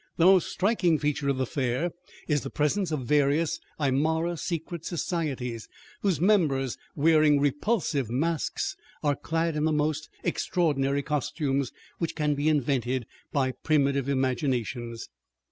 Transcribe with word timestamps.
The 0.17 0.25
most 0.25 0.47
striking 0.51 0.97
feature 0.97 1.29
of 1.29 1.37
the 1.37 1.45
fair 1.45 1.91
is 2.27 2.41
the 2.41 2.49
presence 2.49 2.89
of 2.91 3.05
various 3.05 3.59
Aymara 3.79 4.35
secret 4.39 4.83
societies, 4.83 5.67
whose 6.01 6.19
members, 6.19 6.75
wearing 6.95 7.39
repulsive 7.39 8.09
masks, 8.09 8.75
are 9.03 9.15
clad 9.15 9.55
in 9.55 9.65
the 9.65 9.71
most 9.71 10.09
extraordinary 10.23 11.03
costumes 11.03 11.71
which 11.99 12.15
can 12.15 12.33
be 12.33 12.49
invented 12.49 13.05
by 13.31 13.51
primitive 13.51 14.09
imaginations. 14.09 15.07